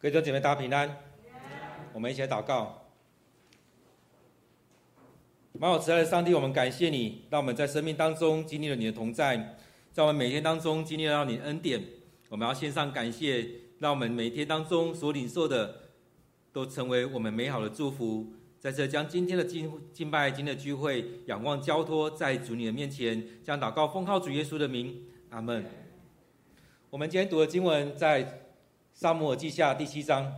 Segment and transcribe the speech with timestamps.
[0.00, 0.96] 各位姐妹，大家平安。
[1.92, 2.84] 我们一起来祷告。
[5.54, 9.56] 满有慈爱的上帝，我们感谢你，让我们在生命当中经历了你的同在，
[9.90, 11.82] 在我们每天当中经历了你的恩典。
[12.28, 13.44] 我们要献上感谢，
[13.80, 15.74] 让我们每天当中所领受的，
[16.52, 18.32] 都成为我们美好的祝福。
[18.60, 24.96] 在这将今天的敬敬拜、今天的聚会，仰望交托在主你的面前，将祷告奉靠主耶稣的名，
[25.30, 25.64] 阿门。
[26.88, 28.44] 我们今天读的经文在。
[28.98, 30.28] 撒母耳记下第七章，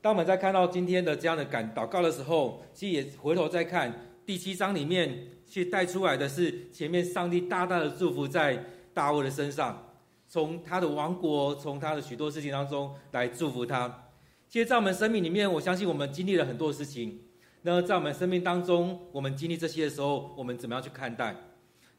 [0.00, 3.92] 当我们在看到今天的这样的感祷告的时候，其实也回头再看
[4.24, 9.92] 第七章里面，去带出来的是前面上帝大大的祝福在大卫的身上，
[10.26, 14.04] 从他的王国，从他的许多事情当中来祝福他。
[14.48, 17.20] 其实，在我们生命里面，我相信我们经历了很多事情。
[17.60, 21.36] 那在我们生命当中，我们经历这些的时候，我们怎么样去看待？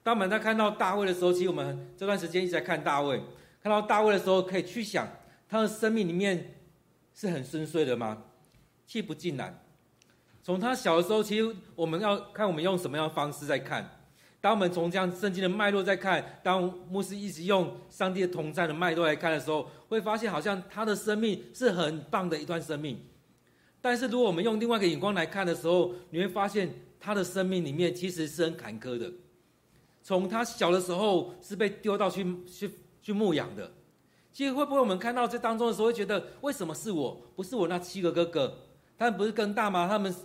[0.02, 3.22] 当我们在看到大卫的时候，其实我们这段时间一直在看大卫，
[3.62, 5.08] 看到大卫的时候，可以去想。
[5.50, 6.56] 他的生命里面
[7.14, 8.24] 是很顺遂的吗？
[8.86, 9.64] 其实不尽然。
[10.44, 13.94] 从他小的时候，其实我们要看我们用什么样的方式在看。
[14.40, 23.04] 当我们从这样圣经的脉络在看，当牧师一直用上帝的同在的脉络来看的时候，会发现好像他的生命是很棒的一段生命。
[23.82, 29.12] 但是如果我们用另外一个眼光来看的时候，你会发现他的生命里面其实是很坎坷的。
[30.04, 33.70] 从他小的时候是被丢到去去去牧养的。
[34.38, 38.56] 其实会不会我们看到这当中的时候，会觉得为什么是我，不是我那七个哥哥？
[38.96, 39.88] 他们不是更大吗？
[39.88, 40.16] 他们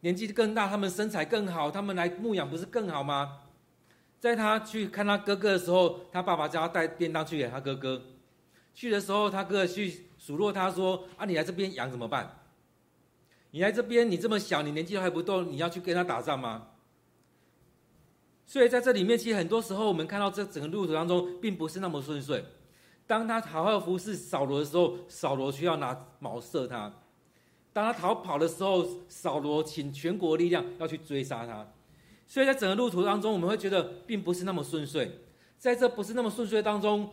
[0.00, 3.40] 年纪更大，他们身材更好，他们来牧养不是更好吗？
[4.18, 8.00] 在他去看他哥哥的时候，他爸爸叫他带便当去给他哥哥。
[8.72, 12.38] 去的时候，他哥哥去数落他说：“啊，你来这边养怎么办？
[13.50, 16.68] 你来这边，你这么小，你年纪还不够，你要去跟他打仗吗？”
[18.48, 22.42] 所以在这里面，其实很多时候我们看到这整个路途当中，并不是那么顺遂。
[23.08, 26.92] 当他好好服侍扫罗的时候，扫罗需要拿矛射他；
[27.72, 31.66] 当他逃跑的时候，扫罗请全国力量要去追杀他。
[32.26, 35.20] 所以在整个路途当中，我们会觉得并不是那么顺遂。
[35.56, 37.10] 在这不是那么顺遂当中，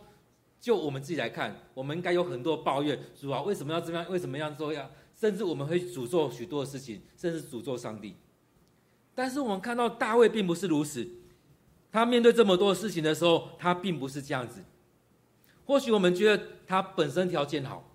[0.60, 4.04] 就我们自己来看，我们应该有很多抱怨：主啊，为什么要这样？
[4.10, 4.90] 为什么要这样？
[5.18, 8.14] 甚至我们会诅咒许多的事情，甚至诅咒上帝。
[9.14, 11.08] 但是我们看到大卫并不是如此，
[11.90, 14.62] 他面对这么多事情的时候，他并不是这样子。
[15.66, 17.90] 或许我们觉得他本身条件好，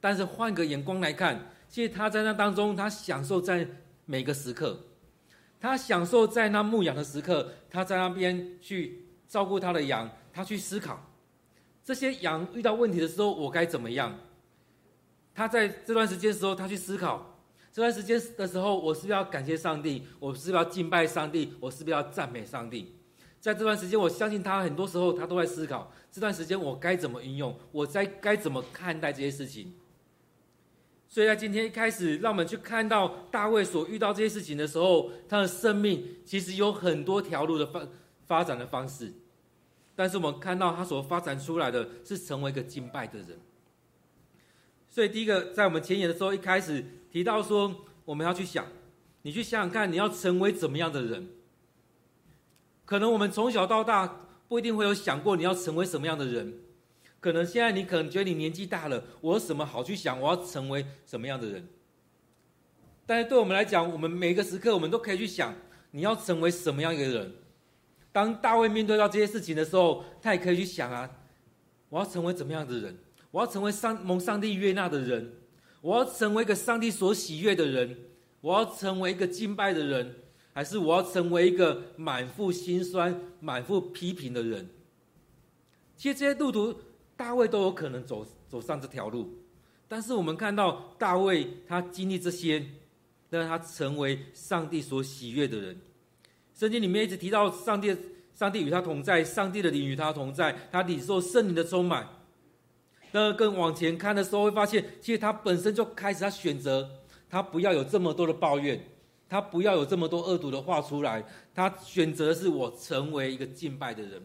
[0.00, 3.66] 但是换个眼光来看，其实他在那当中，他享受在
[4.04, 4.78] 每个时刻，
[5.58, 11.10] 他享受在那牧羊的时刻，他在那边去照顾他的羊，他去思考
[11.82, 14.18] 这些羊遇到问题的时候，我该怎么样？
[15.34, 17.40] 他在这段时间的时候，他去思考
[17.72, 20.06] 这段时间的时候，我是不是要感谢上帝？
[20.18, 21.54] 我是不是要敬拜上帝？
[21.60, 22.99] 我是不是要赞美上帝？
[23.40, 25.90] 在这段时间，我相信他很多时候他都在思考。
[26.12, 27.58] 这段时间我该怎么运用？
[27.72, 29.72] 我在该怎么看待这些事情？
[31.08, 37.88] 所以在今天一开始，让我们去看到大卫所遇到这些事情的时候，他的生命其实有很多条路的发
[38.26, 39.12] 发展的方式。
[39.96, 43.38] 但是我们看到他所发展出来的是成为一个敬拜的人。
[44.88, 47.74] 所以第一个，在我们前言的时候，一开始提到说，
[48.04, 48.66] 我们要去想，
[49.22, 51.28] 你去想想看，你要成为怎么样的人？
[52.90, 54.26] 可能我们从小到大。
[54.48, 56.52] 不一定会有想过你要成为什么样的人，
[57.20, 61.68] 可能现在你可能觉得你年纪大了，我有什么好去想我要成为什么样的人？
[63.06, 65.54] 但是对我们来讲，我们每个时刻我们都可以去想
[65.92, 67.32] 你要成为什么样一个人。
[68.10, 71.08] 当大卫面对到这些事情的时候，他也可以去想啊，
[71.90, 72.98] 我要成为怎么样的人？
[73.30, 75.32] 我要成为上蒙上帝悦纳的人，
[75.80, 77.96] 我要成为一个上帝所喜悦的人，
[78.40, 80.12] 我要成为一个敬拜的人。
[80.52, 84.68] 还是我要成为一个满腹心酸、满腹批评的人？
[85.96, 86.74] 其实这些路途，
[87.16, 89.38] 大卫都有可能走走上这条路。
[89.86, 92.64] 但是我们看到大卫他经历这些，
[93.28, 95.80] 让他成为上帝所喜悦的人。
[96.54, 97.96] 圣经里面一直提到上帝，
[98.34, 102.08] 上帝与他同在，上帝的灵与他同在，他领受圣灵的充满。
[103.12, 106.88] 那更往前看的时候，会发现其实他本身就开始他选择，
[107.28, 108.80] 他不要有这么多的抱怨。
[109.30, 111.24] 他不要有这么多恶毒的话出来，
[111.54, 114.20] 他选择是我成为一个敬拜的人，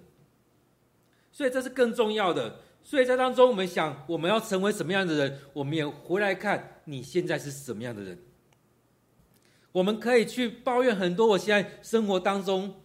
[1.32, 2.60] 所以这是更重要的。
[2.82, 8.18] 所以在当中，我们想我们要成为什么样的人，我们也回来看你现在是什么样的人。
[9.72, 12.76] 我们可以去抱怨很多，我现在生活当中，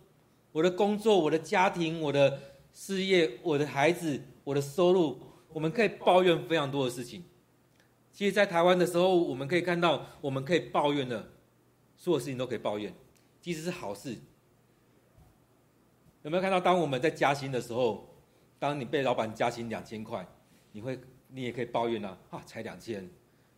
[0.53, 2.39] 我的工作、我的家庭、我的
[2.75, 5.19] 事业、我的孩子、我的收入，
[5.55, 7.25] 我们可以抱怨非常多的事情。
[8.13, 11.31] 其实，在台湾的时候，我们可以看到，我们可以抱怨的。
[12.01, 12.95] 所有事情都可以抱怨，
[13.43, 14.17] 即使是好事。
[16.23, 18.09] 有没有看到，当我们在加薪的时候，
[18.59, 20.27] 当你被老板加薪两千块，
[20.73, 20.99] 你会，
[21.29, 23.07] 你也可以抱怨啊，啊，才两千，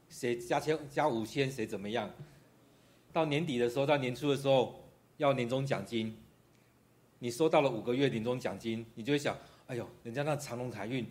[0.08, 2.10] 谁加千加五千，谁怎么样？
[3.12, 6.16] 到年底的时候，到年初的时候要年终奖金，
[7.20, 11.06] 你收到了五个月年终奖金，你就会想：哎呦，人家那长荣海运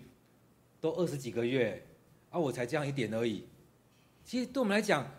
[0.82, 1.82] 都二十几个月，
[2.30, 3.46] 啊，我才这样一点而已。
[4.26, 5.10] 其实对我们来讲，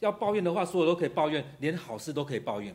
[0.00, 2.74] 要抱怨的话，所有都可以抱怨，连好事都可以抱怨。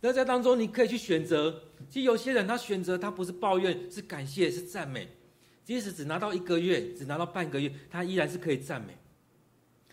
[0.00, 1.62] 那在当中，你可以去选择。
[1.88, 5.08] 其实有些人他选择他不是抱怨，是感谢，是赞美。
[5.64, 8.96] 即使只拿到一个月，只拿到半个月，他依然是可以赞美。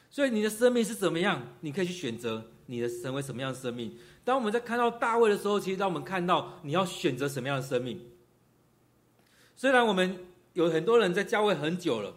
[0.09, 1.55] 所以你的生命是怎么样？
[1.61, 3.95] 你可以去选择你的成为什么样的生命。
[4.23, 8.01] 当我们在看到大卫的时候，其实当我们看到你要选择什么样的生命。
[9.55, 12.15] 虽然我们有很多人在教会很久了，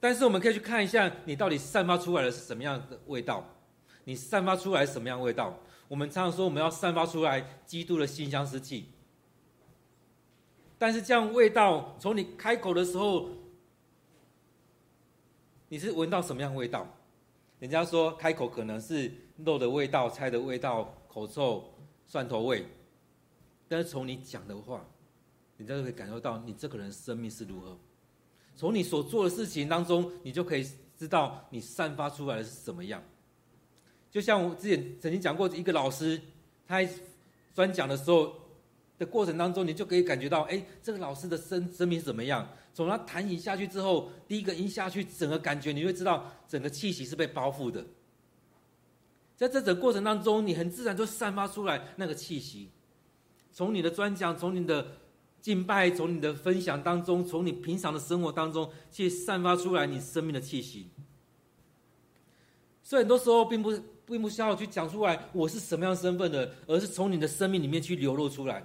[0.00, 3.44] 但是我们可以去看一下，你到底散发出来的是什么样的味道？
[4.04, 5.60] 你散发出来什么样味道？
[5.86, 8.86] 我们常常说我们要散发出来基督的馨香之气。
[10.78, 13.28] 但是这样味道从你开口的时候，
[15.68, 16.86] 你是闻到什么样味道？
[17.58, 21.74] 人家说开口可能是肉的味道、菜的味道、口臭、
[22.06, 22.66] 蒜头味。
[23.68, 24.82] 但是从你讲的话，
[25.58, 27.78] 人家就可以感受到你这个人生命是如何。
[28.60, 30.68] 从你所做的事情当中，你就可以
[30.98, 33.02] 知道你散发出来的是怎么样。
[34.10, 36.20] 就像我之前曾经讲过，一个老师
[36.66, 36.86] 他
[37.54, 38.38] 专讲的时候。
[38.98, 42.46] 的过程当中，你就可以感觉到，哎，这个老师的生生命是怎么样？
[42.74, 47.82] 从他弹琴下去之后，第一个音下去，整个感觉你会知道，整个气息是被包覆的。
[49.38, 52.68] 在这整个过程当中，你很自然就散发出来那个气息。
[53.54, 54.86] 从你的专讲，从你的
[55.40, 60.88] 敬拜，从你的分享当中，从你平常的生活当中，去散发出来你生命的气息。
[62.82, 63.72] 所以很多时候，并不
[64.04, 68.64] 并不需要去讲出来我是什么样身份的，而是从你的生命里面去流露出来。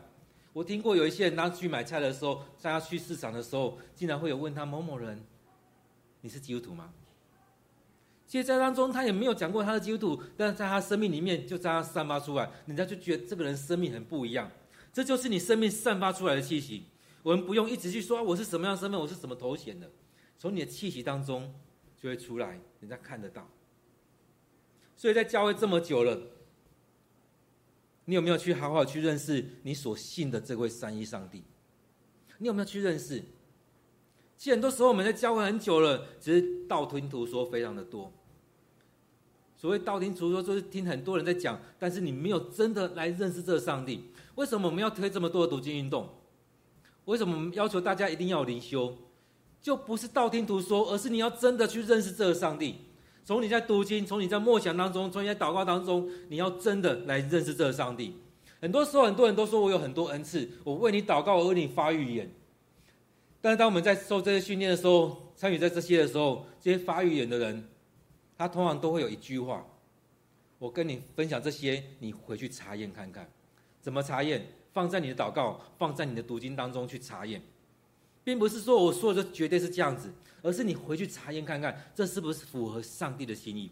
[0.52, 5.24] 我听过有一些人，当去买菜的时候，在他去市场的时候，竟然会有问他某某人
[6.22, 6.90] ：“你是基督徒吗？”
[8.26, 14.50] 其实，在当中他也没有讲过他是基督徒，但是在他生命里面就这样散发出来，人家就觉得这个人生命很不一样。
[14.96, 16.86] 这就是你生命散发出来的气息。
[17.22, 19.92] 我们不用一直去说我是什么样的身份，我是什么头衔的，
[20.40, 21.54] 从你的气息当中
[22.02, 23.46] 就会出来，人家看得到。
[24.96, 26.18] 所以在教会这么久了。
[28.06, 31.44] 你有没有去好好去认识你所信的这位三一上帝？
[32.38, 33.22] 你有没有去认识？
[34.38, 38.14] 其实很多时候我们在教会很久了，只是道听途说非常的多。
[39.58, 44.06] 所谓道听途说，就是听很多人在讲，但是你没有真的来认识这个上帝。
[44.36, 46.08] 为什么我们要推这么多的读经运动？
[47.06, 48.96] 为什么我们要求大家一定要灵修？
[49.62, 52.76] 就不是道听途说，而是你要真的去认识这个上帝。
[53.24, 58.16] 从你在读经，从你在默想当中，从你在祷告当中，你要真的来认识这个上帝。
[58.62, 62.32] 很多时候，很多人都说我有很多恩赐，我为你祷告，我为你发预言。
[63.42, 67.68] 但是当我们在受这些训练的时候，参与在这些的时候，这些发预言的人，
[68.38, 69.66] 他通常都会有一句话：
[70.60, 73.30] 我跟你分享这些，你回去查验看看，
[73.86, 74.44] 怎么查验？
[74.74, 77.40] 放在你的祷告，放在你的读经当中去查验。
[78.24, 80.12] 并不是说我说的就绝对是这样子，
[80.42, 83.70] 而是你回去查验看看，这是不是符合上帝的心意。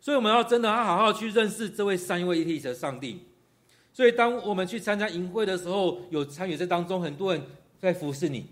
[0.00, 3.20] 所以我们要真的要好好去认识这位三位一体的上帝。
[3.92, 7.40] 所以当我们去参加营会的时候，有参与这当中，很多人
[7.80, 8.46] 在服侍你，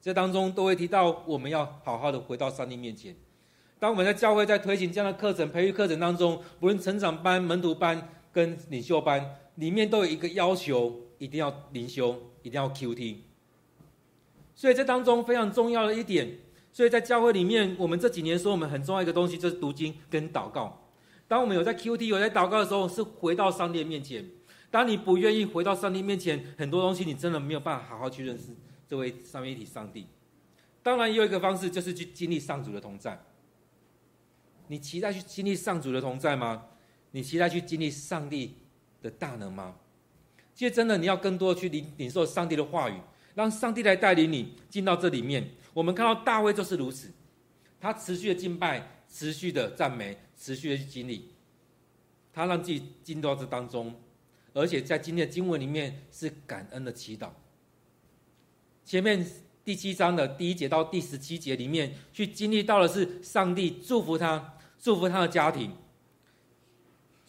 [0.00, 3.14] 这当中都会提到我们要好好的回到上帝面前。
[3.78, 13.16] 当我们在教会在推行这样的课程、培育课程当中，不论成长班、门徒班跟领袖班，里面都有一个要求，一定要灵修，一定要 QT。
[14.54, 16.38] 所以这当中非常重要的一点，
[16.72, 20.88] 所以在教会里面，我们这几年说我们很重要一个东西就是读经跟祷告。
[21.28, 24.24] 当我们有在 QT 有在祷告的时候，是回到上帝面前。
[24.70, 28.56] 当你不愿意回到上帝面前，很多东西你真的没有办法好好去认识
[28.88, 30.06] 这位三位一体上帝。
[30.82, 33.22] 当然，也有一个方式就是去经历上主的同在。
[34.68, 36.64] 你期待去经历上主的同在吗？
[37.10, 38.54] 你期待去经历上帝
[39.02, 39.76] 的大能吗？
[40.54, 42.94] 其实真的，你要更多的去领领受上帝的话语。
[43.32, 45.50] 让上帝来带领你进到这里面。
[45.72, 47.08] 我们看到大卫就是如此，
[47.80, 51.30] 他持续的敬拜，持续的赞美，持续的去经历，
[52.32, 53.94] 他让自己进到这当中，
[54.52, 57.30] 而且在今天的经文里面是感恩的祈祷。
[58.84, 59.24] 前面
[59.64, 65.72] 第七章的第一节到第十七节里面，去经历到的是上帝祝福他，祝福他的家庭，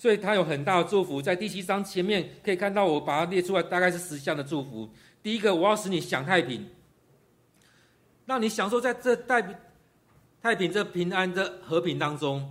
[0.01, 1.21] 所以他有很大的祝福。
[1.21, 4.89] 在第七章前面可以看到，我把它列出来，大概是十项的祝福。
[5.21, 6.67] 第一个，我要使你享太平，
[8.25, 9.61] 让你享受在这太
[10.41, 12.49] 太平、这平安、这和平当中。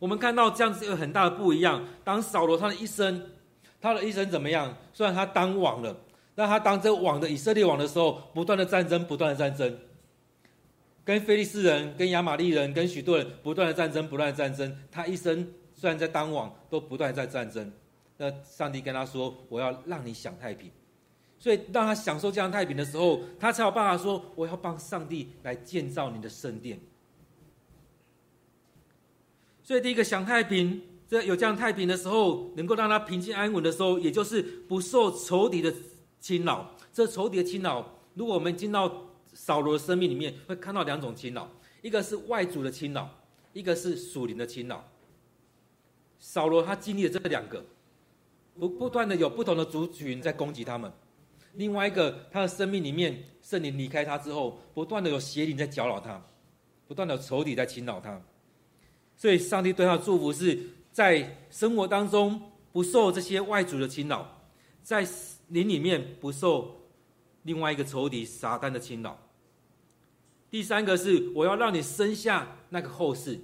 [0.00, 1.86] 我们看到这样子有很大的不一样。
[2.02, 3.30] 当扫罗他的一生，
[3.80, 4.76] 他的一生怎么样？
[4.92, 5.96] 虽然他当王了，
[6.34, 9.78] 但他当这王的以色列王的时候，不断的战争，不断的战争。
[11.04, 14.76] 跟非利士人、跟亚玛力人、跟许多人不断的战争，不断的战争。
[14.90, 17.70] 他一生虽然在当晚，都不断在战争。
[18.16, 20.70] 那上帝跟他说：“我要让你享太平。”
[21.38, 26.80] 所以当他享受这样太平的时候，他才有办法说：“我要帮上帝来建造你的圣殿。”
[29.62, 35.70] 所以第一个享太平，这有这样太平的时候，能够让他平静安稳的时候，也就是不受仇敌的
[36.18, 36.70] 侵扰。
[36.90, 41.50] 这仇敌的侵扰，如果我们进到扫罗的生命里面，会看到两种侵扰：
[41.82, 43.10] 一个是外族的侵扰，
[43.52, 44.82] 一个是属灵的侵扰。
[46.18, 47.64] 扫罗他经历了这两个，
[48.58, 50.90] 不不断的有不同的族群在攻击他们。
[51.54, 56.22] 另外一个，他的生命里面，圣灵离开他之后，不断的有邪灵在搅扰他，
[56.86, 58.20] 不断的有仇敌在侵扰他。
[59.16, 60.58] 所以，上帝对他的祝福是
[60.92, 64.42] 在生活当中不受这些外族的侵扰，
[64.82, 65.06] 在
[65.48, 66.88] 灵里面不受
[67.44, 69.18] 另外一个仇敌撒旦的侵扰。
[70.50, 73.40] 第三个是，我要让你生下那个后世。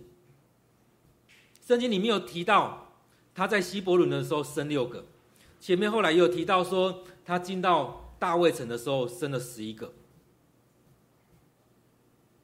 [1.67, 2.93] 圣经里面有提到，
[3.35, 5.05] 他在希伯伦的时候生六个，
[5.59, 8.01] 前面后来也有提到说，他进到。
[8.23, 9.93] 大卫城的时候生了十一个，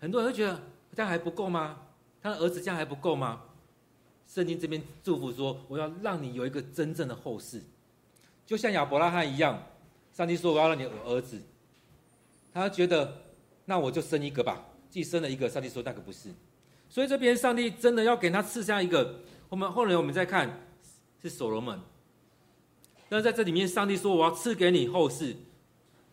[0.00, 0.60] 很多人会觉得
[0.92, 1.78] 这样还不够吗？
[2.20, 3.42] 他的儿子这样还不够吗？
[4.26, 7.62] 圣经这边祝福说：“我要让你有一个真正的后世，
[8.44, 9.62] 就像亚伯拉罕一样。”
[10.12, 11.40] 上帝说：“我要让你有儿子。”
[12.52, 13.22] 他觉得
[13.64, 16.30] 那我就生一个吧，既生了一个，上帝说那个不是。
[16.88, 19.20] 所以这边上帝真的要给他赐下一个。
[19.48, 20.68] 我们后来我们再看
[21.22, 21.80] 是所罗门，
[23.08, 25.34] 那在这里面，上帝说：“我要赐给你后世。”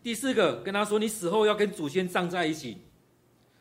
[0.02, 2.78] 第四个跟他说：“你死后要跟祖先葬在一起。”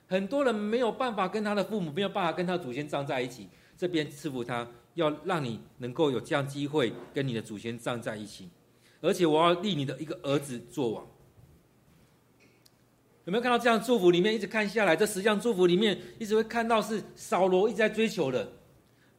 [0.08, 3.50] 很多人没有办法跟他的父母，没有办法跟他祖先葬在一起。
[3.76, 8.50] 这边赐福他，要让你能够有这样机会跟你的祖先葬在一起。
[9.02, 11.06] 而且我要立你的一个儿子做王。
[13.26, 14.96] 有没有看到这样祝福里面一直看下来？
[14.96, 18.54] 这十项祝福里面一直会看到是扫罗一直在追求的，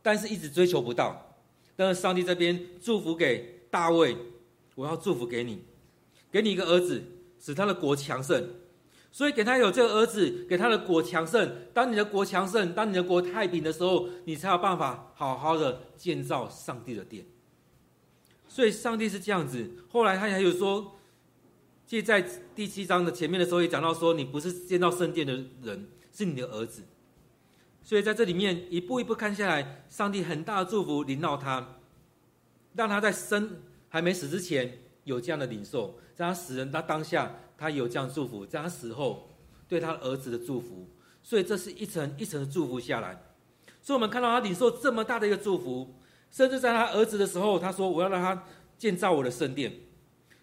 [0.03, 1.37] 但是一直追求不到。
[1.77, 4.17] 但是上帝这边祝福给大卫，
[4.75, 5.63] 我要祝福给你，
[6.31, 7.03] 给你一个儿子。
[7.39, 8.43] 使他的国强盛，
[9.13, 11.55] 所以给他有这个儿子，给他的国强盛。
[11.73, 17.25] 当你的国强盛，当你的国太平的时候，你才有办法好好的建造上帝的殿。
[18.49, 19.71] 所以上帝是这样子。
[19.89, 20.96] 后来他还有说，
[21.87, 22.21] 即在
[22.55, 26.83] 第七章的前面的时候也讲到说，你不是建造圣殿的人，是你的儿子。
[27.81, 31.77] 所以在这里面一步一步看下来，上帝很大的祝福临到他，
[32.75, 35.97] 让他在生还没死之前有这样的领受。
[36.17, 39.31] 在他死人，他当下他有这样祝福；在他死后，
[39.69, 40.89] 对他儿子的祝福。
[41.23, 43.23] 所以这是一层一层的祝福下来。
[43.81, 45.95] 所以我们看到他领受这么大的一个祝福，
[46.33, 48.45] 甚至在他儿子的时候，他说：“我要让他
[48.77, 49.73] 建造我的圣殿，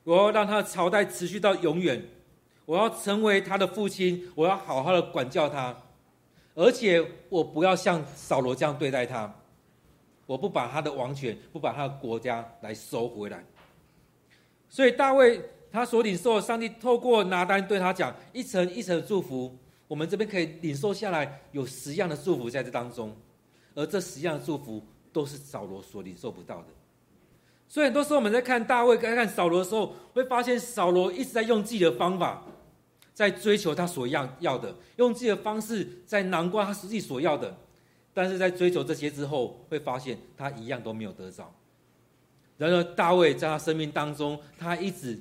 [0.04, 2.04] 我要让他的朝代持续到永远，
[2.66, 5.76] 我要成为他的父亲，我要好好的管教他，
[6.56, 9.34] 而且我不要像扫罗这样对待他，
[10.26, 13.44] 我不把他的王权，不把他的国家来收回来。”
[14.70, 15.42] 所以大卫。
[15.74, 19.58] 他所领受，上帝透过拿单对他讲一层一层的祝福。
[19.88, 23.12] 我们这边可以领受下来，有十样的祝福在这当中，
[23.74, 26.66] 而这十样的祝福都是扫罗所领受不到的。
[27.74, 32.46] 所以很多时候我们在看大卫、在看扫罗的时候，会发现扫罗一直在用自己的方法，
[33.16, 37.58] 在追求他所要要的，用自己的方式在难关他实际所要的，
[38.14, 41.52] 但是在追求这些之后，会发现他一样都没有得着。
[42.60, 45.20] 然而大卫在他生命当中，他一直。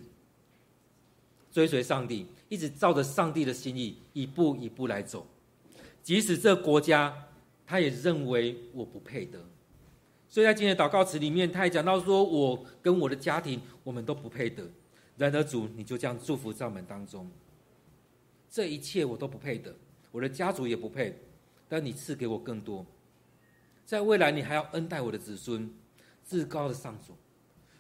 [1.50, 5.26] 追随上帝，一直照着上帝的心意一步一步来走，
[6.02, 7.14] 即使这国家
[7.66, 9.38] 他也认为我不配得，
[10.33, 14.65] 所以在今天的祷告词里面，他也讲到说，我跟我的家庭我们都不配得。
[15.19, 17.31] 然而主，你就这样祝福在我们当中，
[18.49, 19.77] 这一切我都不配得，
[20.11, 21.15] 我的家族也不配，
[21.69, 22.87] 但你赐给我更多，
[23.85, 25.71] 在未来你还要恩待我的子孙，
[26.27, 27.15] 至高的上主。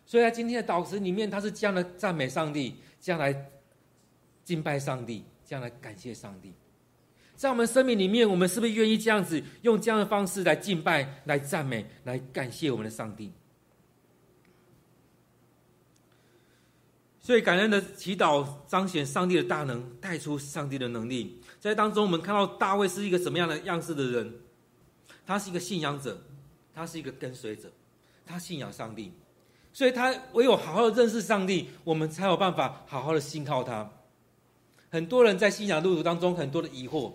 [0.04, 3.48] 所以在今天的祷词里面，他是这样的赞美上帝，这样来。
[4.44, 6.52] 敬拜上帝，这样来感谢上帝，
[7.42, 13.32] 在我们生命里面，我们是不是愿意这样子用这样的方式来敬拜、来赞美、来感谢我们的上帝？
[17.20, 21.40] 所以感恩的祈祷彰显上帝的大能，带出上帝的能力。
[21.58, 24.32] 在当中，我们看到大卫是一个什么样的样式的人？
[25.26, 26.22] 他是一个信仰者，
[26.72, 27.72] 他是一个跟随者，
[28.24, 29.10] 他信仰上帝，
[29.72, 33.90] 所以他唯有好好的认识上帝，我们才有办法好好的信靠他。
[34.90, 37.12] 很多人在信仰路途当中很多的疑惑，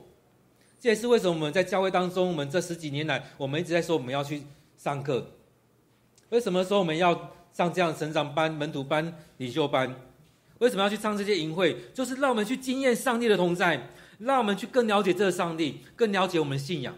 [0.79, 4.43] 这也是为什么我们在教会当中，我们这十几年来，我们一直在说我们要去
[4.77, 5.31] 上课。
[6.29, 9.95] 为什么说我们要上这样的成长班、门徒班、领袖班？
[10.59, 11.77] 为什么要去上这些营会？
[11.93, 16.95] 就是让我们去经验上帝的同在，让我们去更了解这个上帝，更了解我们的信仰。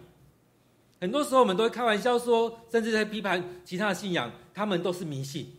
[0.99, 5.55] 很多时候，我们都会开玩笑说，甚至在批判其他的信仰，他们都是迷信。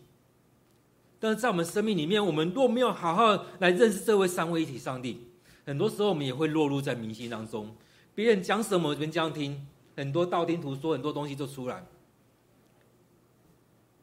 [1.19, 5.27] 但是在我们生命里面，我们若没有好好来认识这位三位一体上帝，
[5.65, 7.75] 很多时候我们也会落入在迷信当中。
[8.13, 11.85] 别人讲什么，我们这样听，很多道听途说，很多东西就出来。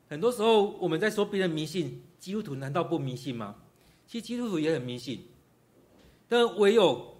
[0.09, 3.57] 很多时候，我们在说别人迷信，基督徒难道不迷信吗？
[4.07, 5.27] 其实基督徒也很迷信，
[6.27, 7.19] 但唯有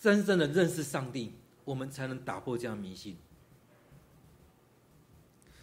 [0.00, 1.32] 真正的认识上帝，
[1.64, 3.18] 我们才能打破这样迷信。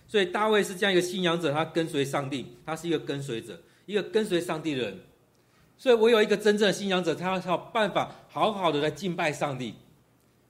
[0.07, 4.99] 所以大卫是这样一个信仰者，他跟随上帝，他是一个跟随者，一个跟随上帝的人。
[5.77, 9.73] 所以，我有一个真正的信仰者，他要办法好好的来敬拜上帝。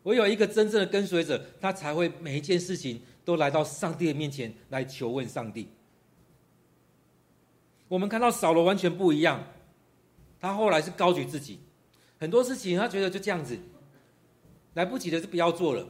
[0.03, 5.69] 我有一个真正的跟随者，他才会每一件事情都来到上帝的面前来求问上帝。
[7.87, 9.43] 我们看到扫罗完全不一样，
[10.39, 11.59] 他后来是高举自己，
[12.19, 13.59] 很多事情他觉得就这样子，
[14.73, 15.87] 来不及的就不要做了。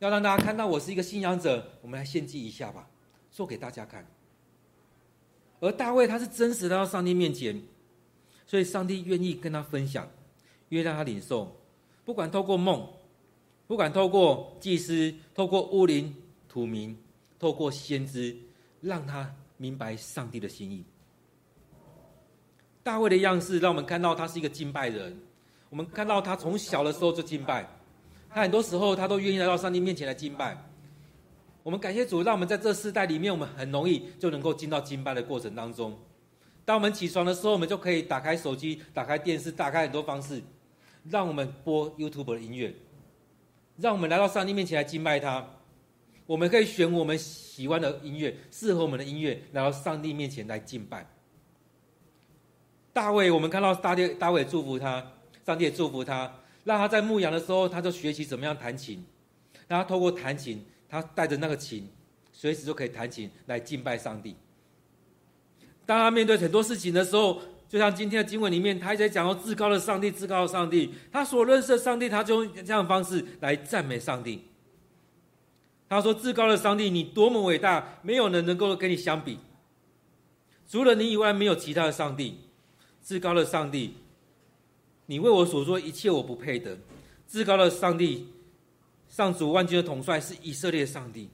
[0.00, 2.88] 要让大家看到我是一个信仰者，我们来献祭一下吧，
[3.30, 4.06] 做给大家看。
[5.60, 7.62] 而大卫他是真实来到上帝面前，
[8.46, 10.10] 所以上帝愿意跟他分享，
[10.70, 11.56] 愿意让他领受。
[12.04, 12.88] 不管透过梦，
[13.66, 16.14] 不管透过祭司，透过乌灵、
[16.48, 16.96] 土民，
[17.38, 18.36] 透过先知，
[18.80, 20.84] 让他明白上帝的心意。
[22.82, 25.18] 大卫的样式让我们看到他是一个敬拜人，
[25.70, 27.66] 我们看到他从小的时候就敬拜。
[28.28, 30.60] 他很多时候，他都愿意来到上帝面前来敬拜。
[31.62, 35.98] 我们感谢主，让我们在这世代里面，我们很容易就能够进到敬拜的过程当中。
[36.66, 40.42] 当我们起床的时候，我们就可以打开手机、打开电视、打开很多方式，
[41.10, 42.74] 让我们播 YouTube 的音乐，
[43.76, 45.46] 让我们来到上帝面前来敬拜他。
[46.26, 51.06] 我们可以选我们喜欢的音乐，适合我们的音乐，来到上帝面前来敬拜。
[52.94, 55.12] 大卫，我们看到大卫，大卫祝福他，
[55.44, 56.32] 上帝也祝福他。
[56.64, 59.04] 让他在牧羊的时候，他就学习怎么样弹琴。
[59.68, 61.86] 让他透过弹琴，他带着那个琴，
[62.32, 64.34] 随时都可以弹琴来敬拜上帝。
[65.84, 67.42] 当他面对很多事情的时候，
[67.74, 70.94] 就像今天的经文里面，他一直在讲到至高的上帝，至高的上帝。
[71.10, 74.44] 他所认识的上帝，他就用这样的方式来赞美上帝。
[75.88, 79.40] 他说：“至高的上帝，你多么伟大，没有人能够跟你相比。
[80.68, 82.38] 除了你以外，没有其他的上帝。
[83.02, 83.94] 至高的上帝。”
[85.06, 86.78] 你为我所做一切，我不配得。
[87.26, 88.28] 至高的上帝，
[89.08, 91.28] 上主万军的统帅是以色列上帝。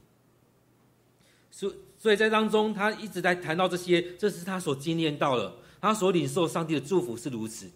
[1.50, 7.70] 所所以在当中，他一直在谈到这些，这是他所经验到的，他所领受上帝的祝福是如此。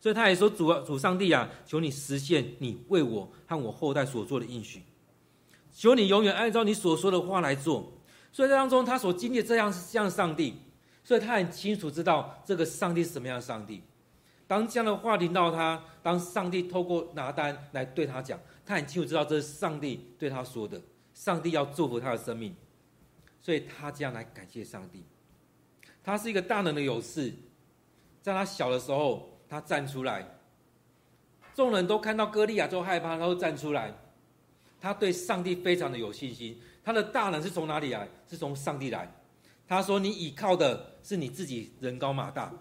[0.00, 4.82] 所以他也说主：“主主上帝啊，求你实现你为我和我后代所做的应许，
[5.72, 7.92] 求你永远按照你所说的话来做。”
[8.32, 10.54] 所以在当中，他所经历这样这样上帝，
[11.04, 13.82] 所以他很清楚知道这个上帝是什么样的上帝。
[14.46, 20.82] 当这样的话临到他，当上帝透过拿单来对他讲，他很清楚知道这是上帝对他说的，
[21.14, 22.56] 上帝要祝福他的生命，
[23.40, 25.04] 所以他这样来感谢上帝。
[26.04, 27.32] 他是一个大能的勇士，
[28.20, 30.26] 在他小的时候，他站出来，
[31.54, 33.94] 众人都看到歌利亚就害怕，他都站出来，
[34.80, 36.60] 他对上帝非常的有信心。
[36.84, 38.08] 他的大能是从哪里来？
[38.28, 39.08] 是从上帝来。
[39.68, 42.52] 他说：“你倚靠的是你自己，人高马大。”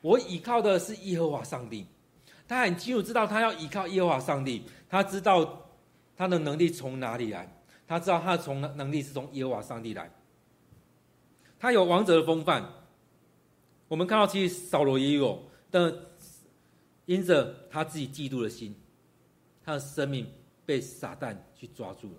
[0.00, 1.86] 我倚靠的是耶和华上帝，
[2.48, 5.68] 他很清楚知道他要倚靠耶和华上帝，他知道
[6.16, 7.46] 他的能力从哪里来，
[7.86, 10.10] 他知道他的从能力是从耶和华上帝来，
[11.58, 12.64] 他有王者的风范。
[13.88, 15.94] 我们看到其实扫罗也有，但
[17.04, 18.74] 因着他自己嫉妒的心，
[19.62, 20.26] 他的生命
[20.64, 22.14] 被撒旦去抓住了。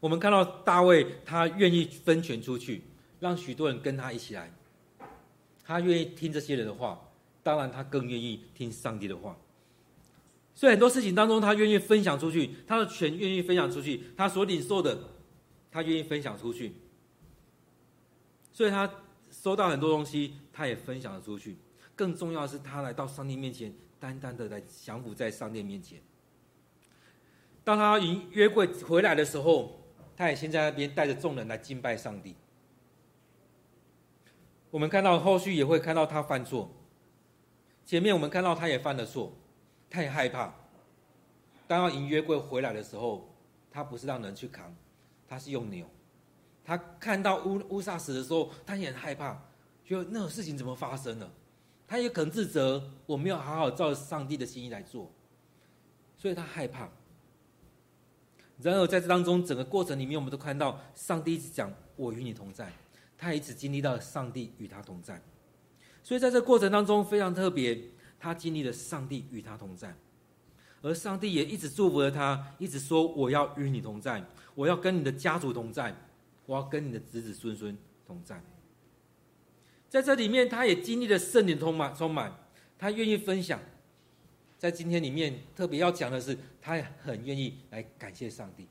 [0.00, 2.82] 我们看到大卫，他愿意分权出去，
[3.20, 4.52] 让许多人跟他一起来。
[5.64, 7.00] 他愿意听这些人的话，
[7.42, 9.38] 当然他更愿意听上帝的话。
[10.54, 14.98] 所以很多事情当中，他愿意分享出去，他的权愿意分享出去，他所领受的，
[15.70, 16.74] 他愿意分享出去。
[18.52, 18.90] 所以他
[19.42, 21.56] 收到很多东西，他也分享了出去。
[21.96, 25.98] 更重要的是，他来到上帝面前，单单的来降服在上帝面前。
[27.64, 29.80] 当他迎约柜回来的时候，
[30.14, 32.36] 他也先在那边带着众人来敬拜上帝。
[34.70, 36.70] 我们看到后续也会看到他犯错，
[37.86, 39.32] 前面我们看到他也犯了错，
[39.88, 40.54] 他也害怕。
[41.66, 43.34] 当要迎约柜回来的时候，
[43.70, 44.76] 他不是让人去扛，
[45.26, 45.86] 他是用牛。
[46.70, 49.36] 他看到乌乌撒死的时候，他也很害怕，
[49.84, 51.28] 就那种事情怎么发生了？
[51.84, 55.10] 他也可能自责，我没有好好照上帝的心意来做，
[56.16, 56.88] 所以他害怕。
[58.62, 62.72] 然而在这当中，整个过程里面，我们都看到上帝一直讲：“我与你同在。”
[63.18, 65.20] 他一直经历到上帝与他同在，
[66.04, 67.76] 所以在这过程当中非常特别，
[68.16, 69.92] 他经历了上帝与他同在，
[70.82, 75.92] 而上帝也一直祝福了他，一直说：“我要与你同在，我要跟你的家族同在，
[76.50, 78.42] 我要跟你的子子孙孙同在。”
[79.88, 82.36] 在这里面，他也经历了圣灵充满，充满，
[82.76, 83.60] 他愿意分享。
[84.58, 88.66] 在今天里面，特别要讲的是，他也很愿意来感谢上帝，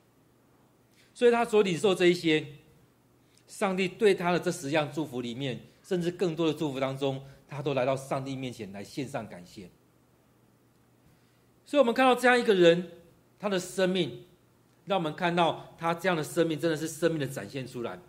[1.13, 2.45] 所以他所领受这一些，
[3.47, 9.69] 上帝对他的这十样祝福里面，甚至更多的祝福当中，他都来到上帝面前来献上感谢。
[11.65, 12.91] 所以，我们看到这样一个人，
[13.39, 14.25] 他的生命，
[14.89, 17.99] 让我们看到他这样的生命，真的是生命的展现出来。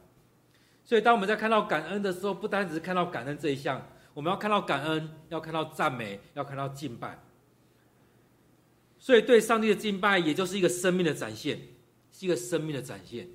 [0.82, 7.18] 所以，当我们在看到感恩的时候，不单只是看到感恩这一项，我们要看到感恩，要看到赞美，要看到敬拜。
[8.98, 11.58] 所以，对上帝的敬拜，也就是一个生命的展现，
[12.10, 13.28] 是一个生命的展现。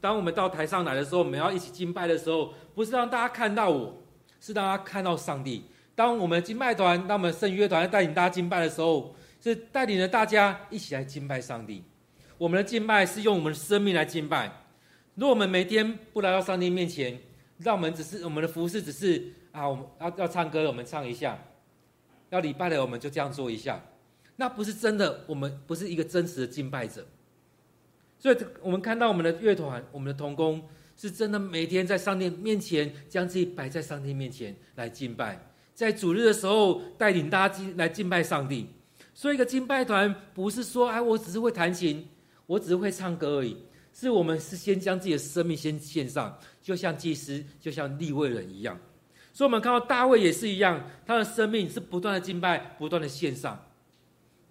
[0.00, 4.02] 当我们到台上来的时候，我们要一起敬拜的时候，不是让大家看到我，
[4.40, 5.64] 是让大家看到上帝。
[5.94, 11.84] 当我们敬拜团，当我们圣乐团带领大家敬拜的时候，是带领着大家一起来敬拜上帝。
[12.38, 14.64] 我们的敬拜是用我们的生命来敬拜。
[15.16, 17.18] 如果我们每天不来到上帝面前，
[17.58, 21.36] 让我们只是我们的服饰，只是啊，我们要要唱歌，我们唱一下；
[22.30, 23.84] 要礼拜了，我们就这样做一下。
[24.36, 27.04] 那不是真的，我们不是一个真实的敬拜者。
[28.20, 30.62] 所以，我们看到我们的乐团、我们的童工，
[30.96, 38.68] 是真的每天在上帝面前将自己摆在上帝面前来敬拜，在主日的时候带领大家来敬拜上帝。
[39.12, 42.06] 所以，一个敬拜团不是说，哎，我只是会弹琴，
[42.48, 43.56] 我只是会唱歌而已。
[43.92, 48.78] 是我们是先将自己的生命先献上，就像祭司，就像立位人一样。
[49.32, 53.60] 所以，我们看到大卫也是一样，他的生命是不断的敬拜，不断的献上。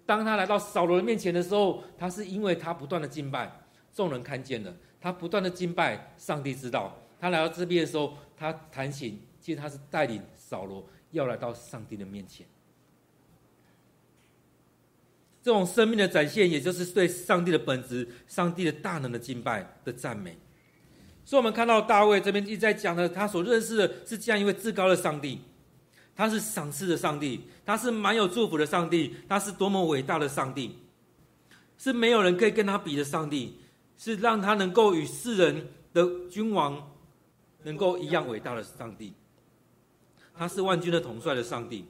[0.04, 3.50] 当他来到扫罗的面前的时候，他是因为他不断的敬拜，
[3.92, 6.94] 众人看见了他不断的敬拜，上帝知道。
[7.18, 12.46] 他来到这边的时候，他弹琴，其实他是带领扫罗要来到上帝的面前。
[15.42, 20.36] 这种生命的展现，也就是对上帝的本质、上帝的大能的敬拜的赞美。
[21.24, 25.40] 所以，我们看到大卫这边一直在讲的，他所认识的是这样一位至高的上帝。
[26.16, 30.76] 他是赏赐的上帝，他是满有祝福的上帝，他是多么伟大的上帝，
[31.78, 33.60] 是没有人可以跟他比的上帝，
[33.96, 36.90] 是让他能够与世人的君王
[37.62, 39.14] 能够一样伟大的上帝。
[40.36, 41.84] 他是万军的统帅的上帝，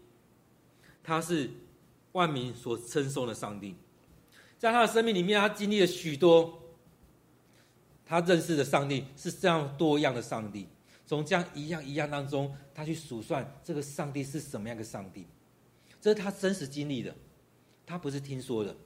[1.03, 1.49] 他是
[2.18, 3.76] 万民所称颂的上帝。
[4.59, 6.61] 在他的生命里面，他经历了许多，
[8.04, 10.66] 他认识的上帝是这样多样的上帝。
[11.07, 15.26] 从这样一样一样当中，他去数算这个上帝是什么样的上帝，
[16.00, 17.14] 这是他真实经历的，
[17.87, 18.76] 他不是听说的。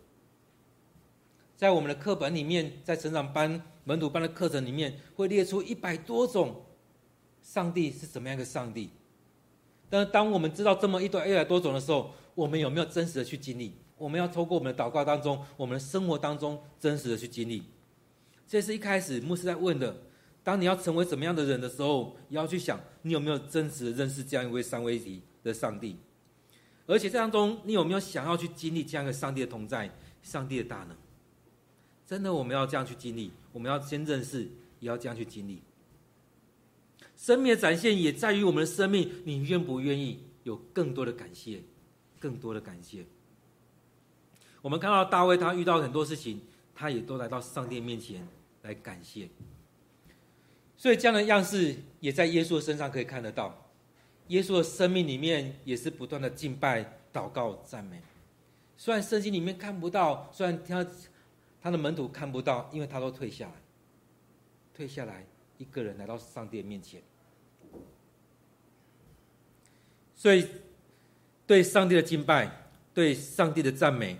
[1.56, 6.66] 在我们的课本里面，在成长班、门徒班的课程里面，会列出一百多种
[7.40, 8.90] 上帝是什么样的上帝。
[9.92, 13.74] 但是，当我们知道这么一多一百多种的时候，我们有没有真实的去经历？
[13.98, 17.62] 我们要透过我们的祷告当中，我们的生活当中，真实的去经历。
[18.48, 19.94] 这是一开始牧师在问的。
[20.42, 25.98] 当你要成为怎么样的人的时候，也要去想你有没有真实的认识这样一位三位一体的上帝，
[26.86, 29.90] 而且这当中你有没有想要去经历这样一个上帝的同在、
[30.22, 30.96] 上帝的大能？
[32.06, 34.48] 真的，我们要这样去经历，我们要先认识，
[34.80, 35.60] 也要这样去经历。
[37.22, 41.62] 生命的展现也在于我们的生命，你愿不愿意有更多的感谢，
[42.18, 43.06] 更多的感谢？
[44.60, 46.40] 我们看到大卫，他遇到很多事情，
[46.74, 48.26] 他也都来到上帝面前
[48.62, 49.28] 来感谢。
[50.76, 53.70] 所以这样的样式也在耶稣的身上可以看得到，
[54.26, 58.02] 耶稣的生命里面也是不断的敬拜、祷告、赞美。
[58.76, 60.84] 虽然圣经里面看不到，虽然他
[61.60, 63.54] 他的门徒看不到，因为他都退下来，
[64.74, 65.24] 退下来
[65.58, 67.00] 一个人来到上帝面前。
[70.22, 70.46] 所以
[71.48, 72.48] 对上帝的敬拜、
[72.94, 74.16] 对上帝的赞美、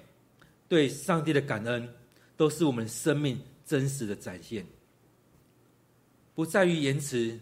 [0.66, 1.88] 对上帝的感恩，
[2.36, 4.66] 都是我们生命真实的展现。
[6.34, 7.38] 不在于言辞，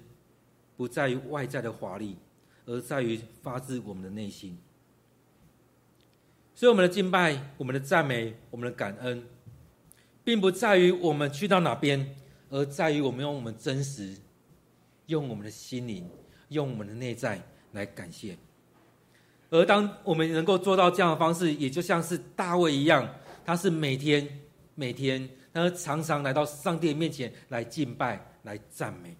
[0.77, 2.19] 不在于外在的华丽，
[2.67, 4.59] 而在于发自我们的内心。
[6.55, 9.25] 所以，我们的敬拜、我们的赞美、我们的感恩，
[10.23, 12.15] 并不在于我们去到哪边，
[12.51, 14.15] 而在于我们用我们真实、
[15.07, 16.07] 用我们的心灵、
[16.49, 17.41] 用我们的内在
[17.73, 18.37] 来感谢。
[19.51, 23.09] 而当我们能够做到这样的方式，也就像是大卫一样，
[23.45, 24.41] 他是每天、
[24.75, 28.27] 每天，他常常来到上帝面前来敬拜。
[28.43, 29.15] 来赞美，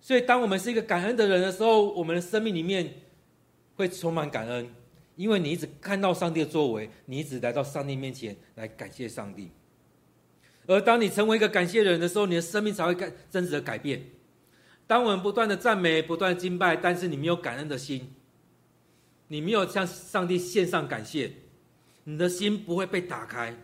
[0.00, 2.90] 所以当我们是一个感恩的人的时候，我们的生命里面
[3.74, 4.66] 会充满感恩，
[5.14, 9.50] 因为你一直看到上帝的作为，你一直来到上帝面前来感谢上帝。
[10.66, 14.02] 而当你成为一个感谢人的时候，你的生命才会改真实的改变。
[14.86, 18.10] 当我们不断的赞美、不断敬拜，但是你没有感恩的心，
[19.32, 21.32] 你没有向上帝献上感谢，
[22.04, 23.56] 你的心不会被打开。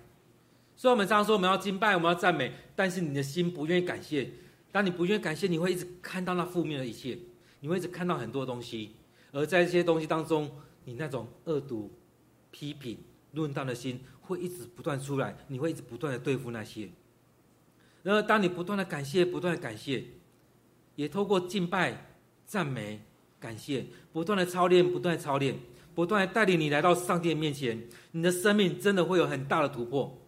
[0.74, 4.31] 所以，我们常常说我们要敬拜，我们要赞美，但是你的心不愿意感谢。
[4.72, 7.18] 当你不愿意感谢，你会一直看到那负面的一切，
[7.61, 8.92] 你会一直看到很多东西，
[9.31, 10.50] 而在这些东西当中，
[10.87, 11.92] 你那种恶毒、
[12.50, 12.96] 批评、
[13.33, 16.88] 论断的心会一直不断出来，你会一直不断的对付那些。
[18.02, 20.02] 然后，当你不断的感谢，不断的感谢。
[20.96, 22.07] 也透过敬拜、
[22.46, 23.02] 赞美、
[23.40, 25.57] 感谢，不断的操练，不断的操练，
[25.94, 27.81] 不断的带领你来到上帝的面前，
[28.12, 30.18] 你的生命真的会有很大的突破。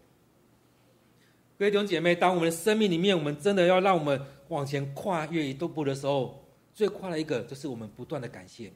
[1.58, 8.72] 各位弟兄姐妹，当我们的生命里面，我们真的要让我们往前跨越一步的时候，最快的一个就是我们不断的感谢，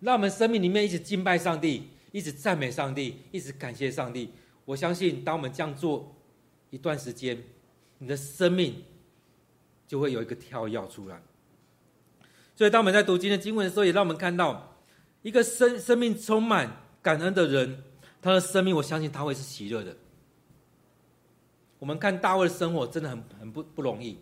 [0.00, 4.30] 让我们生命里面一直敬拜上帝，一直赞美上帝，一直感谢上帝。
[4.64, 6.14] 我相信，当我们这样做
[6.70, 7.42] 一段时间，
[7.98, 8.82] 你的生命。
[9.90, 11.20] 就会有一个跳跃出来，
[12.60, 14.76] 所以当我们在读今天经文的时候，也让我们看到
[15.22, 16.70] 一个生生命充满
[17.00, 17.82] 感恩的人，
[18.20, 19.96] 他的生命，我相信他会是喜乐的。
[21.78, 24.18] 我们看大卫的生活真的很很不不容易，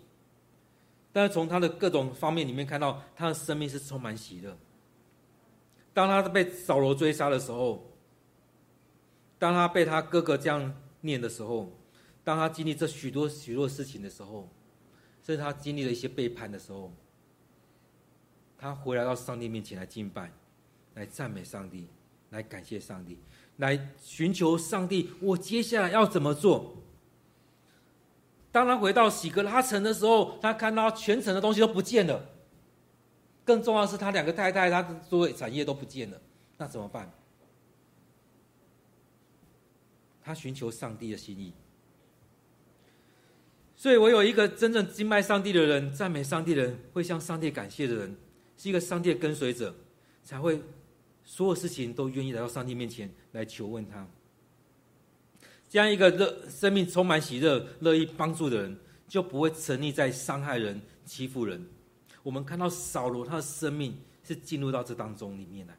[1.12, 4.56] 但是从他的各种方面里面看到，他的生命是充满喜乐。
[5.92, 7.90] 当他被扫罗追杀的时候，
[9.36, 11.76] 当他被他哥哥这样念的时候，
[12.22, 14.48] 当他经历这许多许多事情的时候。
[15.24, 16.90] 甚至他经历了一些背叛的时候，
[18.58, 20.30] 他回来到上帝面前来敬拜，
[20.94, 21.86] 来赞美上帝，
[22.30, 23.16] 来感谢上帝，
[23.58, 25.10] 来寻求上帝。
[25.20, 26.74] 我接下来要怎么做？
[28.50, 32.28] 当他回到喜格拉城的时候，他看到全城的东西都不见了，
[33.44, 36.20] 更重要是他两个太太，他的所有产业都不见了，
[36.56, 37.12] 那怎么办？
[40.20, 41.52] 他寻求上帝的心意。
[43.76, 48.16] 所以，我有一个真正敬拜上帝的人、赞美上帝的人、会向上帝感谢的人，
[48.58, 49.74] 是一个上帝的跟随者，
[50.22, 50.60] 才会
[51.24, 54.06] 所有事情都愿意来到上帝面前来求问他。
[55.70, 61.66] 这样一个热生命充满喜乐、乐意帮助的人，就不会沉溺在伤害人、欺负人。
[62.22, 65.78] 我们看到扫罗他的生命是进入到这当中里面来，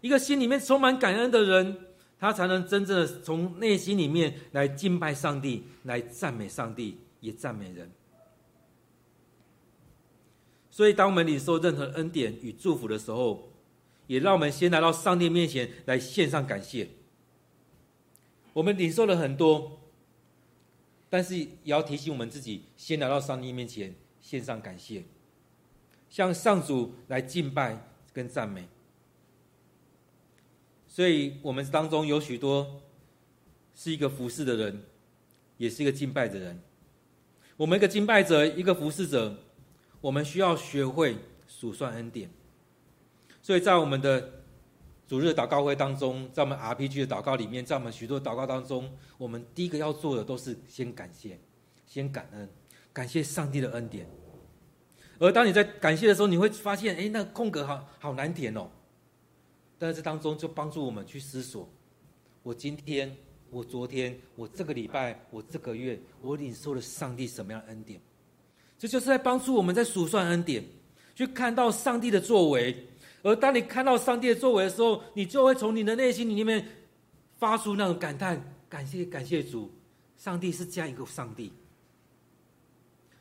[0.00, 1.76] 一个心里面充满感恩的人。
[2.18, 7.90] 他才能真正的从内心里面来敬拜上帝，来赞美上帝，也赞美人。
[10.76, 13.50] 所以，当我们领受任何恩典与祝福的时候，
[14.08, 16.86] 也让我们先来到上帝面前来献上感谢。
[18.52, 19.80] 我们领受了很多，
[21.08, 25.02] 但是也要提醒我们自己，先来到上帝面前献上感谢，
[26.10, 28.68] 向上主来敬拜跟赞美。
[30.86, 32.82] 所以，我们当中有许多
[33.74, 34.82] 是一个服侍的人，
[35.56, 36.60] 也是一个敬拜的人。
[37.56, 39.38] 我们一个敬拜者，一个服侍者，
[40.06, 41.16] 我们需要学会
[41.48, 42.30] 数算恩典。
[43.42, 44.44] 所以在我们的
[45.08, 48.88] 主日祷告会当中，在我们 RPG 的祷告里面，在我们许多祷告当中，
[49.18, 51.36] 我们第一个要做的都是先感谢，
[51.88, 52.48] 先感恩，
[52.92, 54.08] 感谢上帝的恩典。
[55.18, 58.70] 而当你在感谢的时候，你会发现，哎，那空格好好难填哦。
[59.76, 61.68] 但是这当中就帮助我们去思索：
[62.44, 63.16] 我今天、
[63.50, 68.00] 我昨天、我这个礼拜、我这个月，我领受了上帝什么样的恩典？
[68.78, 70.64] 这就是在帮助我们在数算恩典，
[71.14, 72.88] 去看到上帝的作为。
[73.22, 76.64] 而当你看到上帝的作为的时候，你就会从你的内心里面
[77.38, 79.72] 发出那种感叹：感谢、感谢主，
[80.16, 81.52] 上帝是这样一个上帝。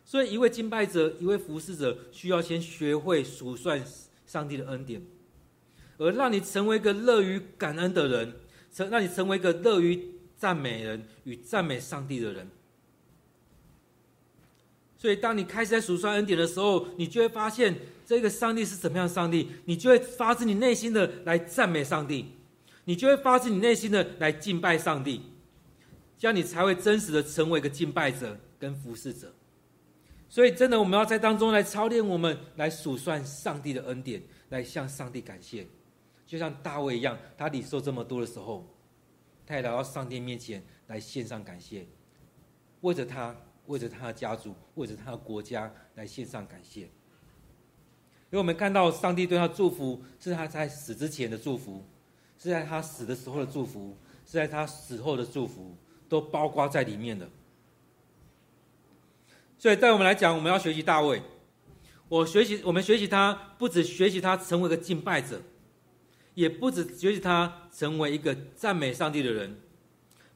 [0.04, 3.84] 所以，一位敬拜者、一位服侍者，需要先学会数算
[4.28, 5.02] 上帝的恩典。
[5.98, 8.34] 而让你成为一个乐于感恩的人，
[8.72, 12.48] 成让你成为一个乐于赞美人与赞美上帝的人。
[15.06, 22.26] 所以，当你开始在数算恩典的时候，你就会发现这个上帝是怎么样上帝，你就会发自你内心的来赞美上帝，
[22.86, 25.22] 你就会发自你内心的来敬拜上帝，
[26.18, 29.32] 这样你才会真实的成为一个敬拜者跟服侍者。
[30.28, 35.68] 所以，真的我们要在当中来操练我们来数算上帝的恩典，来向上帝感谢。
[36.26, 38.68] 就像大卫一样，他领受这么多的时候，
[39.46, 41.86] 他也来到上帝面前来献上感谢，
[42.82, 43.36] 为着他，
[43.68, 46.82] 为着他的家族，为着他的国家来献上感谢。
[46.82, 51.86] 因为我们看到上帝对他祝福，是他在死之前的祝福，
[52.38, 55.76] 是在他死的时候的祝福，是在他死后的祝福，
[56.10, 57.30] 都包括在里面的。
[59.58, 61.22] 所以，在我们来讲，我们要学习大卫。
[62.08, 65.42] 我学习，我们学习他，不只学习他成为一个敬拜者。
[66.34, 69.58] 也不止学习他成为一个赞美上帝的人，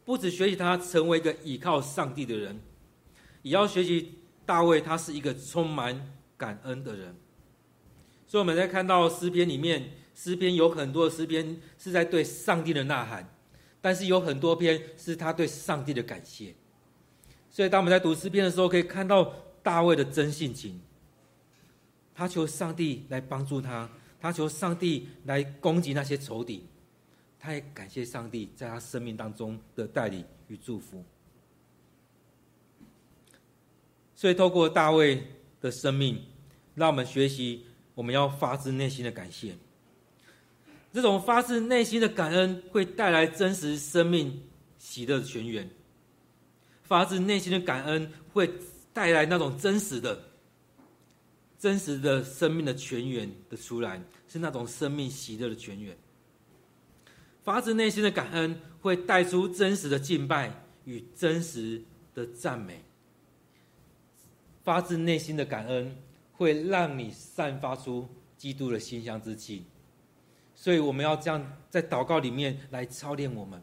[0.06, 2.58] 不止学习他成为一个倚靠上帝的人，
[3.42, 7.16] 也要学习大卫他是一个充满感恩的人。
[8.26, 13.28] 所以我们在看到诗篇里面，诗篇有很多的诗篇是在对上帝的呐喊，
[13.82, 16.54] 但是有很多篇是他对上帝的感谢。
[17.50, 20.80] 所以当我们在读诗篇的时候，可以看到大卫的真性情。
[22.14, 26.68] 他求上帝来帮助他，他求上帝来攻击那些仇敌，
[27.40, 31.04] 他也感谢上帝在他生命当中的带领与祝福。
[34.20, 35.24] 所以透过大卫
[35.62, 36.22] 的生命，
[36.76, 39.56] 让我们学习，我们要发自内心的感谢。
[40.92, 44.44] 这种发自内心的感恩，会带来真实生命
[44.78, 45.70] 喜乐的泉源。
[46.84, 48.52] 发自内心的感恩，会
[48.92, 50.22] 带来那种真实的。
[51.58, 55.98] 真实的生命的泉源的出来，是那种生命喜乐的泉源。
[57.42, 60.54] 发自内心的感恩，会带出真实的敬拜
[60.84, 61.82] 与真实
[62.14, 62.84] 的赞美。
[64.70, 65.98] 发自内心的感恩，
[66.34, 69.66] 会让你散发出基督的馨香之气。
[70.54, 73.60] 所以，我们要这样在祷告里面来操练我们，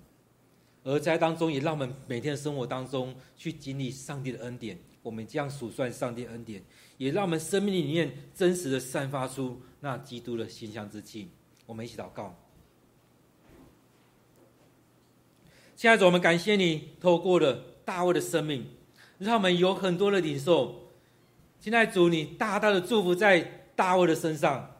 [0.82, 4.76] 而在当中也让我们每天的生活当中去经历上帝的恩典。
[5.00, 6.60] 我们这样数算上帝恩典。
[6.98, 11.30] 也让我们生命里面真实的散发出那基督的馨香之气。
[11.66, 12.34] 我们一起祷告。
[15.76, 18.66] 亲爱的主，我们感谢你透过了大卫的生命，
[19.18, 20.85] 让我们有很多的领受。
[21.66, 23.40] 亲爱的主，你大大的祝福在
[23.74, 24.70] 大卫的身上，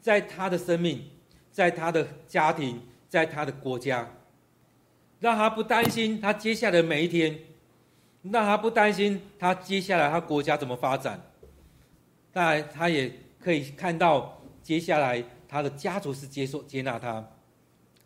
[0.00, 1.04] 在他的生命，
[1.52, 4.08] 在他的家庭，在他的国家，
[5.20, 7.38] 让他不担心他接下来的每一天。
[8.22, 11.20] 让他不担心他接下来他国家怎么发展，
[12.32, 17.22] 当然他也可以看到接下来他的家族是接受接纳他，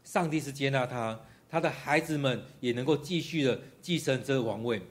[0.02, 4.82] 上帝是接纳他，他的孩子们也能够继续的继承这个王位，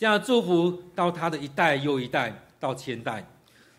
[0.00, 3.30] 这样祝福到他的一代又一代到千代，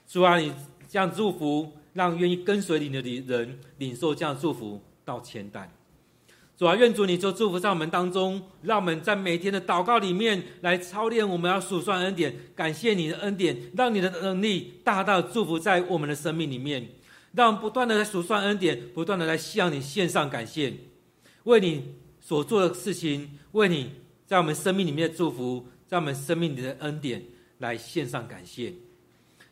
[0.08, 0.54] 主啊，你
[0.88, 5.72] 这样祝福，让愿意跟随你的人领受这样祝福到千代。
[6.56, 11.28] 主啊，愿主你就祝福在我们当中，让我们在每天的祷告里面来操练。
[11.28, 16.88] 我们要数算恩典，感谢你的恩典，让你的能力大大祝福在我们的生命里面。
[17.34, 20.72] 让我们不断的来数算恩典，不断的来向你献上感谢，
[21.46, 23.94] 为你所做的事情，为你
[24.28, 27.22] 在我们生命里面的祝福，在我们生命里的恩典
[27.58, 28.74] 来献上感谢。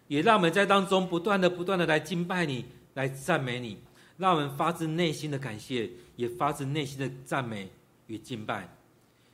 [0.07, 3.77] 也让我们在当中不断的、不断的来敬拜你，来赞美你。
[4.15, 7.69] 让我们发自内心的感谢，也发自内心的赞美
[8.07, 8.73] 与敬拜。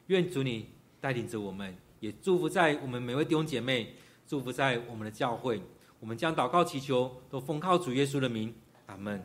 [0.07, 0.65] 愿主你
[0.99, 3.93] 带领着我们，也祝福在我们每位弟兄姐妹，
[4.27, 5.61] 祝福在我们的教会。
[5.99, 8.51] 我们将祷告祈求，都奉靠主耶稣的名，
[8.87, 9.23] 阿门。